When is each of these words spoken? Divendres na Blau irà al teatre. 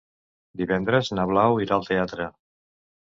Divendres 0.61 1.11
na 1.19 1.25
Blau 1.33 1.61
irà 1.67 1.77
al 1.77 1.89
teatre. 1.91 2.29